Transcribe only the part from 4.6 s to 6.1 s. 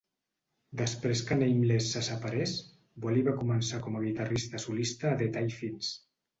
solista a The Typhoons.